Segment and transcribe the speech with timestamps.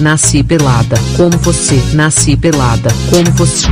[0.00, 3.66] nasci pelada, como você, nasci pelada, como você.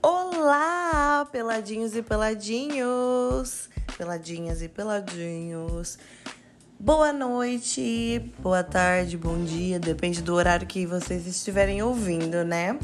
[0.00, 3.68] Olá, peladinhos e peladinhos,
[3.98, 5.98] peladinhas e peladinhos.
[6.78, 12.78] Boa noite, boa tarde, bom dia, depende do horário que vocês estiverem ouvindo, né?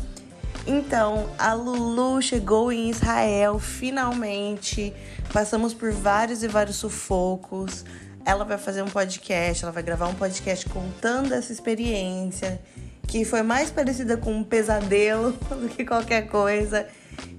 [0.67, 4.93] Então, a Lulu chegou em Israel finalmente.
[5.33, 7.85] Passamos por vários e vários sufocos.
[8.25, 12.61] Ela vai fazer um podcast, ela vai gravar um podcast contando essa experiência,
[13.07, 16.87] que foi mais parecida com um pesadelo do que qualquer coisa.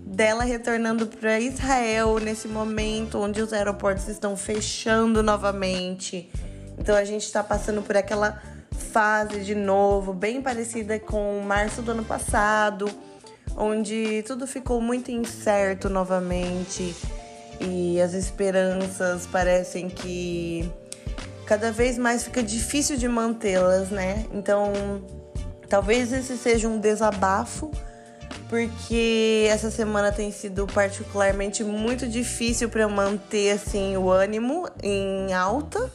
[0.06, 6.30] Dela retornando para Israel nesse momento onde os aeroportos estão fechando novamente.
[6.78, 8.40] Então a gente está passando por aquela
[8.72, 12.88] fase de novo, bem parecida com março do ano passado
[13.56, 16.96] onde tudo ficou muito incerto novamente
[17.60, 20.70] e as esperanças parecem que
[21.54, 24.26] cada vez mais fica difícil de mantê-las, né?
[24.34, 24.74] Então,
[25.70, 27.70] talvez esse seja um desabafo,
[28.50, 35.94] porque essa semana tem sido particularmente muito difícil para manter assim o ânimo em alta,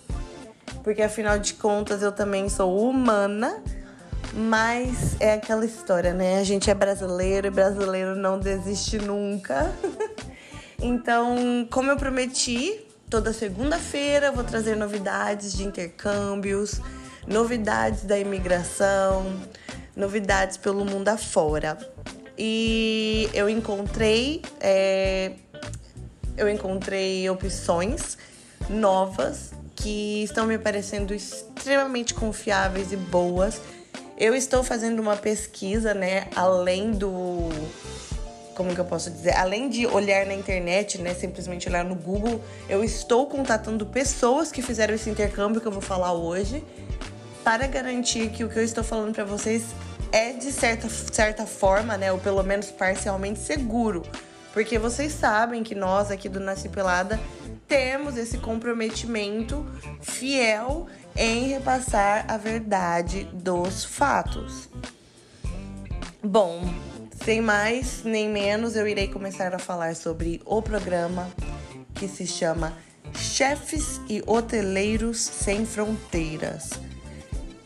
[0.84, 3.61] porque afinal de contas eu também sou humana
[4.33, 6.39] mas é aquela história, né?
[6.39, 9.73] A gente é brasileiro e brasileiro não desiste nunca.
[10.81, 16.81] então, como eu prometi, toda segunda-feira vou trazer novidades de intercâmbios,
[17.27, 19.41] novidades da imigração,
[19.97, 21.79] novidades pelo mundo afora.
[22.36, 25.33] E eu encontrei, é,
[26.36, 28.17] eu encontrei opções
[28.69, 33.61] novas que estão me parecendo extremamente confiáveis e boas
[34.19, 37.48] eu estou fazendo uma pesquisa, né, além do
[38.59, 39.37] como que eu posso dizer?
[39.37, 44.61] Além de olhar na internet, né, simplesmente olhar no Google, eu estou contatando pessoas que
[44.61, 46.64] fizeram esse intercâmbio que eu vou falar hoje,
[47.45, 49.62] para garantir que o que eu estou falando para vocês
[50.11, 54.03] é de certa, certa forma, né, ou pelo menos parcialmente seguro.
[54.53, 57.20] Porque vocês sabem que nós aqui do Nasci Pelada
[57.69, 59.64] temos esse comprometimento
[60.01, 64.69] fiel em repassar a verdade dos fatos.
[66.20, 66.69] Bom,
[67.28, 71.28] sem mais nem menos, eu irei começar a falar sobre o programa
[71.94, 72.72] que se chama
[73.14, 76.70] Chefes e Hoteleiros Sem Fronteiras.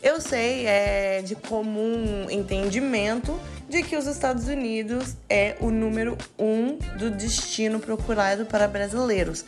[0.01, 6.77] Eu sei, é de comum entendimento de que os Estados Unidos é o número um
[6.97, 9.45] do destino procurado para brasileiros,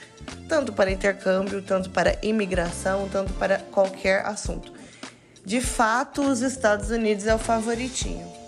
[0.47, 4.71] tanto para intercâmbio, tanto para imigração, tanto para qualquer assunto.
[5.45, 8.44] De fato, os Estados Unidos é o favoritinho.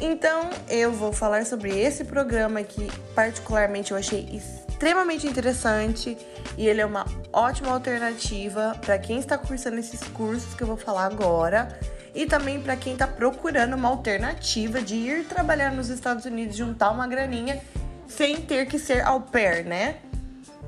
[0.00, 6.16] Então, eu vou falar sobre esse programa que particularmente eu achei extremamente interessante
[6.56, 10.76] e ele é uma ótima alternativa para quem está cursando esses cursos que eu vou
[10.76, 11.76] falar agora
[12.14, 16.90] e também para quem está procurando uma alternativa de ir trabalhar nos Estados Unidos, juntar
[16.92, 17.60] uma graninha
[18.06, 19.96] sem ter que ser au pair, né?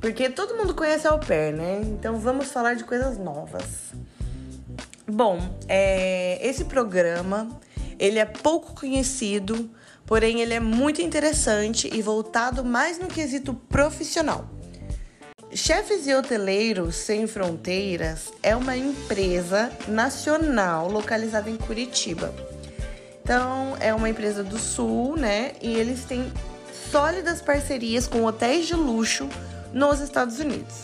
[0.01, 1.81] Porque todo mundo conhece au pair, né?
[1.85, 3.93] Então vamos falar de coisas novas.
[5.07, 7.49] Bom, é, esse programa
[8.01, 9.71] ele é pouco conhecido,
[10.07, 14.49] porém ele é muito interessante e voltado mais no quesito profissional.
[15.53, 22.33] Chefes e Hoteleiros Sem Fronteiras é uma empresa nacional localizada em Curitiba.
[23.23, 25.53] Então, é uma empresa do Sul, né?
[25.61, 26.33] E eles têm
[26.91, 29.29] sólidas parcerias com hotéis de luxo
[29.73, 30.75] nos Estados Unidos.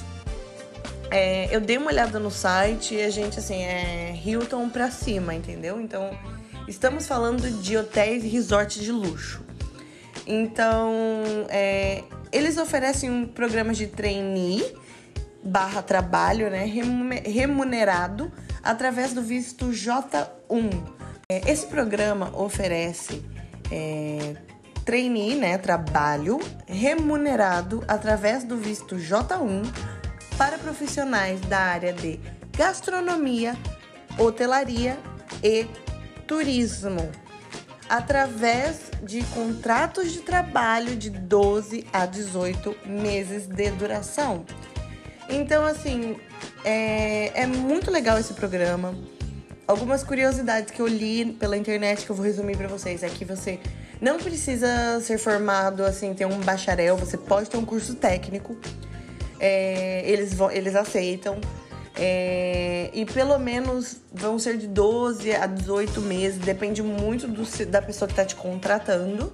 [1.10, 5.34] É, eu dei uma olhada no site e a gente, assim, é Hilton pra cima,
[5.34, 5.80] entendeu?
[5.80, 6.10] Então,
[6.68, 9.42] estamos falando de hotéis e resorts de luxo.
[10.26, 11.12] Então,
[11.48, 14.74] é, eles oferecem programas de trainee
[15.42, 16.64] barra trabalho, né,
[17.24, 18.32] remunerado
[18.62, 20.26] através do visto J1.
[21.28, 23.22] É, esse programa oferece
[23.70, 24.36] é,
[24.84, 29.64] trainee, né, trabalho remunerado através do visto J1
[30.36, 32.20] para profissionais da área de
[32.56, 33.56] gastronomia,
[34.18, 34.98] hotelaria
[35.42, 35.66] e
[36.26, 37.10] turismo
[37.88, 44.44] através de contratos de trabalho de 12 a 18 meses de duração.
[45.28, 46.16] Então, assim,
[46.64, 48.94] é, é muito legal esse programa.
[49.66, 53.24] Algumas curiosidades que eu li pela internet que eu vou resumir para vocês é que
[53.24, 53.58] você
[54.00, 58.56] não precisa ser formado, assim, ter um bacharel, você pode ter um curso técnico.
[59.40, 61.40] É, eles, vão, eles aceitam.
[61.98, 67.80] É, e pelo menos vão ser de 12 a 18 meses, depende muito do, da
[67.80, 69.32] pessoa que está te contratando,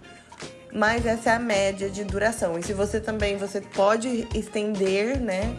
[0.72, 2.58] mas essa é a média de duração.
[2.58, 5.56] E se você também, você pode estender, né,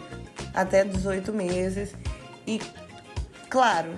[0.53, 1.93] até 18 meses.
[2.47, 2.59] E,
[3.49, 3.89] claro,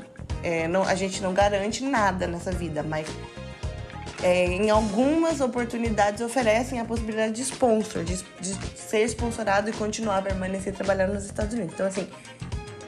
[0.44, 3.08] É, não, a gente não garante nada nessa vida, mas
[4.22, 10.20] é, em algumas oportunidades oferecem a possibilidade de sponsor, de, de ser sponsorado e continuar
[10.20, 11.74] a permanecer trabalhando nos Estados Unidos.
[11.74, 12.08] Então, assim,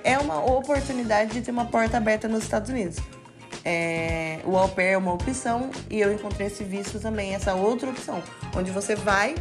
[0.07, 2.97] é uma oportunidade de ter uma porta aberta nos Estados Unidos.
[3.65, 7.89] É, o au pair é uma opção e eu encontrei esse visto também, essa outra
[7.89, 8.23] opção,
[8.55, 9.35] onde você vai,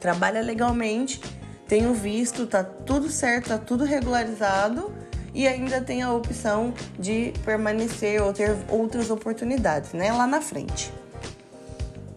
[0.00, 1.20] trabalha legalmente,
[1.68, 4.90] tem o visto, tá tudo certo, tá tudo regularizado
[5.34, 10.90] e ainda tem a opção de permanecer ou ter outras oportunidades, né, lá na frente.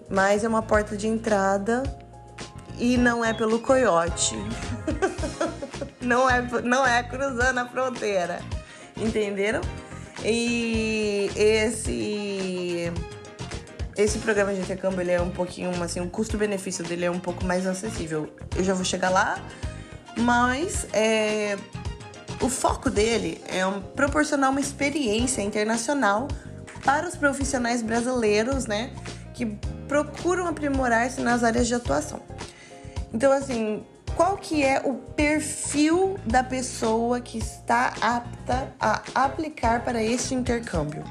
[0.09, 1.83] Mas é uma porta de entrada
[2.79, 4.37] e não é pelo coiote.
[6.01, 8.39] não é não é cruzando a fronteira.
[8.97, 9.61] Entenderam?
[10.23, 12.91] E esse
[13.95, 17.45] esse programa de intercâmbio ele é um pouquinho assim, o custo-benefício dele é um pouco
[17.45, 18.33] mais acessível.
[18.55, 19.39] Eu já vou chegar lá,
[20.17, 21.57] mas é,
[22.41, 26.27] o foco dele é um, proporcionar uma experiência internacional
[26.83, 28.91] para os profissionais brasileiros, né,
[29.33, 29.45] que
[29.87, 32.21] procuram aprimorar-se nas áreas de atuação.
[33.13, 40.03] Então, assim, qual que é o perfil da pessoa que está apta a aplicar para
[40.03, 41.03] este intercâmbio?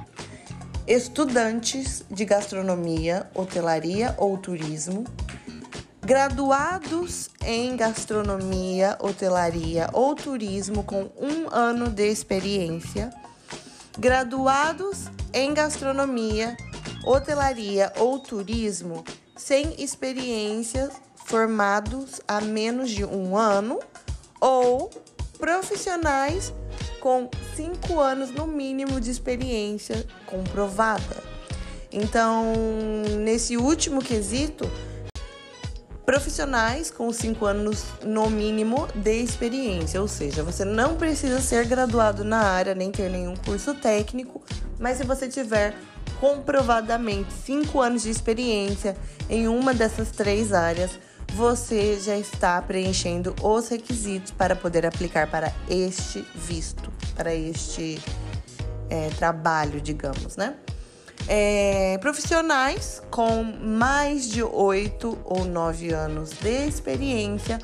[0.87, 5.04] Estudantes de gastronomia, hotelaria ou turismo,
[6.00, 13.12] graduados em gastronomia, hotelaria ou turismo com um ano de experiência,
[13.99, 16.56] graduados em gastronomia,
[17.04, 19.04] hotelaria ou turismo
[19.37, 20.90] sem experiência
[21.24, 23.78] formados há menos de um ano
[24.40, 24.90] ou
[25.38, 26.52] profissionais
[27.00, 31.22] com cinco anos no mínimo de experiência comprovada.
[31.90, 32.54] Então,
[33.19, 34.70] nesse último quesito,
[36.06, 42.25] profissionais com cinco anos no mínimo de experiência, ou seja, você não precisa ser graduado
[42.25, 44.42] na área nem ter nenhum curso técnico,
[44.78, 45.75] mas se você tiver
[46.20, 48.96] comprovadamente cinco anos de experiência
[49.28, 50.92] em uma dessas três áreas,
[51.34, 58.00] você já está preenchendo os requisitos para poder aplicar para este visto, para este
[58.90, 60.56] é, trabalho, digamos, né?
[61.29, 67.58] É, profissionais com mais de oito ou nove anos de experiência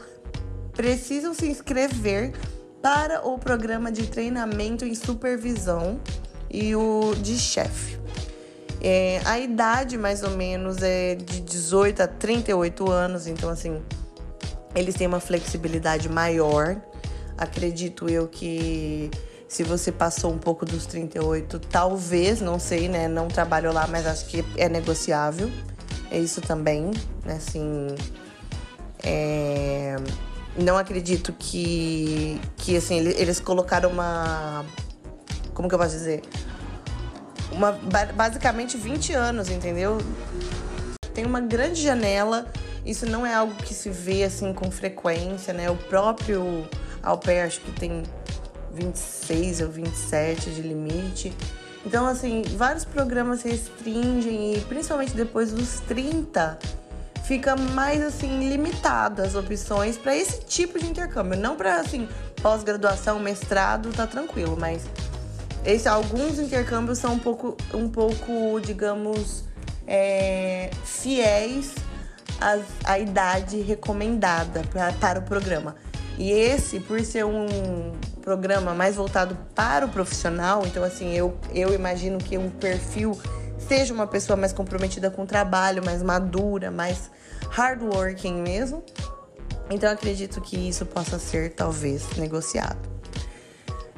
[0.73, 2.32] precisam se inscrever
[2.81, 6.00] para o programa de treinamento em supervisão
[6.49, 7.99] e o de chefe.
[8.80, 13.82] É, a idade, mais ou menos, é de 18 a 38 anos, então, assim,
[14.75, 16.80] eles têm uma flexibilidade maior.
[17.36, 19.10] Acredito eu que
[19.48, 23.08] se você passou um pouco dos 38, talvez, não sei, né?
[23.08, 25.50] Não trabalho lá, mas acho que é negociável.
[26.10, 26.90] É isso também,
[27.25, 27.34] né?
[27.34, 27.88] Assim.
[29.02, 29.96] É...
[30.56, 34.64] Não acredito que, que assim, eles colocaram uma.
[35.54, 36.22] Como que eu posso dizer?
[37.58, 37.72] Uma,
[38.14, 39.99] basicamente 20 anos, entendeu?
[41.12, 42.46] Tem uma grande janela,
[42.87, 45.69] isso não é algo que se vê assim com frequência, né?
[45.69, 46.66] O próprio
[47.02, 48.05] au acho que tem
[48.72, 51.32] 26 ou 27 de limite.
[51.84, 56.58] Então, assim, vários programas restringem e principalmente depois dos 30
[57.25, 62.08] fica mais assim limitadas as opções para esse tipo de intercâmbio, não para assim
[62.40, 64.84] pós-graduação, mestrado, tá tranquilo, mas
[65.64, 69.44] esse, alguns intercâmbios são um pouco, um pouco digamos,
[69.87, 71.75] é, fiéis
[72.85, 75.76] à, idade recomendada pra, para o programa.
[76.16, 77.92] E esse, por ser um
[78.23, 83.18] programa mais voltado para o profissional, então assim, eu, eu imagino que um perfil
[83.59, 87.11] seja uma pessoa mais comprometida com o trabalho, mais madura, mais
[87.50, 88.83] hardworking mesmo.
[89.71, 92.98] Então acredito que isso possa ser talvez negociado.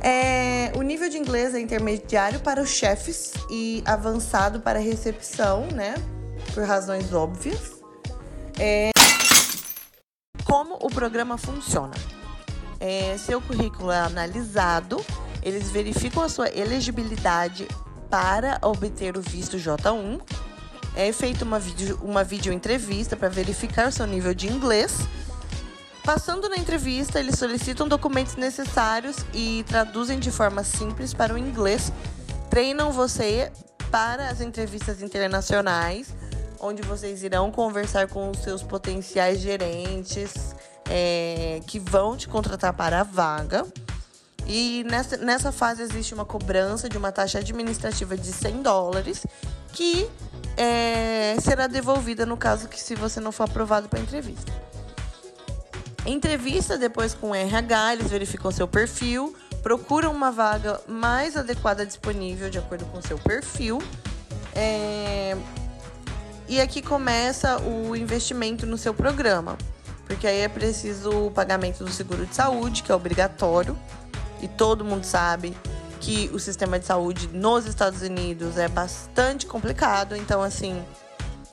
[0.02, 5.66] É, o nível de inglês é intermediário para os chefes e avançado para a recepção,
[5.66, 5.94] né?
[6.54, 7.80] Por razões óbvias.
[8.58, 8.90] É,
[10.44, 11.94] como o programa funciona?
[12.78, 15.04] É, seu currículo é analisado,
[15.42, 17.68] eles verificam a sua elegibilidade
[18.08, 20.20] para obter o visto J1.
[20.96, 24.96] É feita uma vídeo, uma vídeo entrevista para verificar o seu nível de inglês
[26.04, 31.92] Passando na entrevista, eles solicitam documentos necessários e traduzem de forma simples para o inglês.
[32.48, 33.52] Treinam você
[33.90, 36.14] para as entrevistas internacionais,
[36.58, 40.54] onde vocês irão conversar com os seus potenciais gerentes
[40.88, 43.66] é, que vão te contratar para a vaga.
[44.46, 49.24] E nessa, nessa fase existe uma cobrança de uma taxa administrativa de 100 dólares
[49.72, 50.10] que
[50.56, 54.69] é, será devolvida no caso que se você não for aprovado para a entrevista.
[56.10, 62.50] Entrevista depois com o RH, eles verificam seu perfil, procura uma vaga mais adequada disponível
[62.50, 63.80] de acordo com seu perfil.
[64.52, 65.36] É,
[66.48, 69.56] e aqui começa o investimento no seu programa,
[70.04, 73.78] porque aí é preciso o pagamento do seguro de saúde, que é obrigatório,
[74.42, 75.56] e todo mundo sabe
[76.00, 80.84] que o sistema de saúde nos Estados Unidos é bastante complicado, então assim,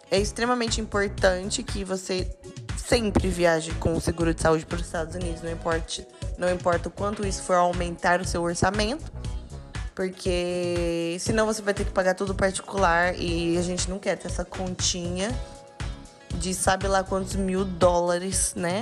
[0.10, 2.28] é extremamente importante que você
[2.88, 6.88] sempre viaje com o seguro de saúde para os Estados Unidos, não importa, não importa
[6.88, 9.12] o quanto isso for aumentar o seu orçamento,
[9.94, 14.28] porque senão você vai ter que pagar tudo particular e a gente não quer ter
[14.28, 15.30] essa continha
[16.36, 18.82] de sabe lá quantos mil dólares, né?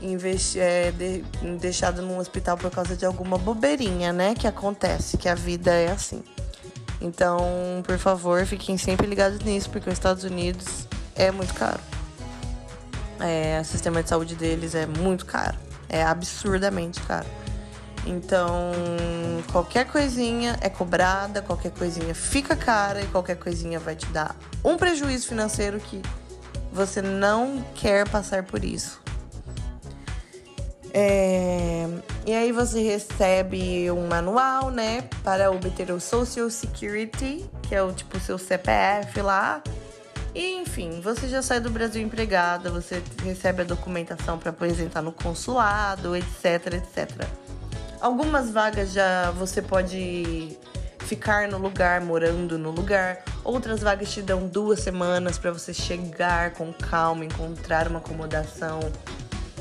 [0.00, 1.24] Investi é, de,
[1.58, 4.34] deixado num hospital por causa de alguma bobeirinha, né?
[4.34, 6.22] Que acontece, que a vida é assim.
[7.00, 11.80] Então, por favor, fiquem sempre ligados nisso, porque os Estados Unidos é muito caro.
[13.20, 15.56] É, o sistema de saúde deles é muito caro.
[15.88, 17.26] É absurdamente caro.
[18.06, 18.72] Então,
[19.50, 24.76] qualquer coisinha é cobrada, qualquer coisinha fica cara e qualquer coisinha vai te dar um
[24.76, 26.00] prejuízo financeiro que
[26.72, 29.00] você não quer passar por isso.
[30.94, 31.86] É,
[32.24, 37.92] e aí você recebe um manual, né, para obter o Social Security, que é o
[37.92, 39.62] tipo seu CPF lá.
[40.36, 45.10] E enfim, você já sai do Brasil empregada, você recebe a documentação para apresentar no
[45.10, 47.26] consulado, etc, etc.
[48.02, 50.58] Algumas vagas já você pode
[50.98, 53.24] ficar no lugar, morando no lugar.
[53.42, 58.80] Outras vagas te dão duas semanas para você chegar com calma, encontrar uma acomodação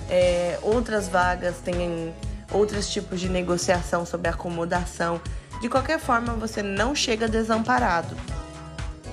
[0.10, 2.14] é, outras vagas têm
[2.52, 5.20] outros tipos de negociação sobre acomodação.
[5.62, 8.16] De qualquer forma, você não chega desamparado.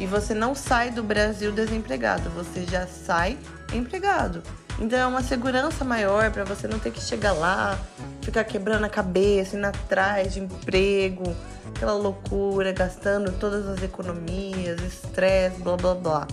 [0.03, 3.39] E você não sai do Brasil desempregado, você já sai
[3.73, 4.43] empregado.
[4.81, 7.79] Então é uma segurança maior para você não ter que chegar lá,
[8.21, 11.23] ficar quebrando a cabeça, indo atrás de emprego,
[11.69, 16.29] aquela loucura, gastando todas as economias, estresse, blá blá blá.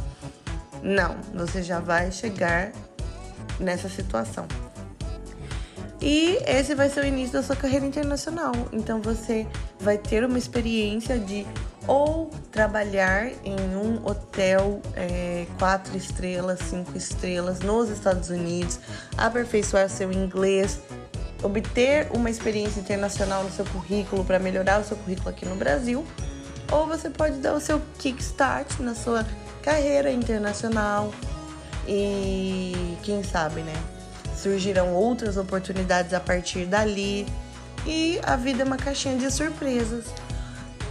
[0.82, 2.72] Não, você já vai chegar
[3.60, 4.48] nessa situação.
[6.02, 8.54] E esse vai ser o início da sua carreira internacional.
[8.72, 9.46] Então você
[9.80, 11.46] vai ter uma experiência de
[11.90, 18.80] ou trabalhar em um hotel é, quatro estrelas, cinco estrelas nos Estados Unidos,
[19.18, 20.80] aperfeiçoar seu inglês,
[21.42, 26.06] obter uma experiência internacional no seu currículo para melhorar o seu currículo aqui no Brasil,
[26.72, 29.26] ou você pode dar o seu kickstart na sua
[29.64, 31.12] carreira internacional,
[31.88, 33.74] e quem sabe, né?
[34.38, 37.26] Surgirão outras oportunidades a partir dali.
[37.84, 40.06] E a vida é uma caixinha de surpresas.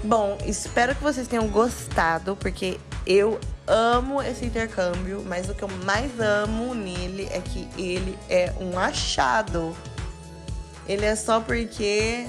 [0.02, 5.68] Bom, espero que vocês tenham gostado, porque eu amo esse intercâmbio, mas o que eu
[5.84, 9.76] mais amo nele é que ele é um achado.
[10.86, 12.26] Ele é só porque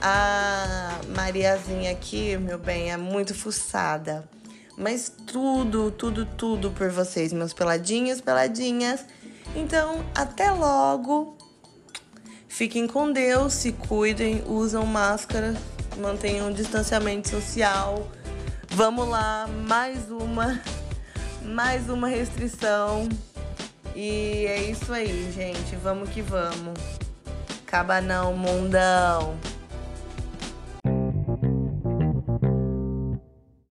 [0.00, 4.28] a Mariazinha aqui, meu bem, é muito fuçada.
[4.76, 9.04] Mas tudo, tudo, tudo por vocês, meus peladinhos, peladinhas.
[9.54, 11.36] Então, até logo.
[12.48, 15.54] Fiquem com Deus, se cuidem, usam máscara,
[15.96, 18.08] mantenham o distanciamento social.
[18.70, 20.60] Vamos lá, mais uma,
[21.44, 23.08] mais uma restrição.
[23.94, 25.76] E é isso aí, gente.
[25.76, 26.78] Vamos que vamos.
[27.66, 29.36] Acaba não, mundão.